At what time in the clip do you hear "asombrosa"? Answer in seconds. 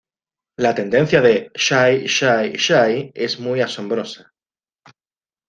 3.61-4.33